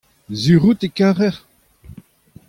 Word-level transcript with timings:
sur 0.39 0.61
out 0.67 0.81
e 0.83 0.87
karec'h. 0.97 1.41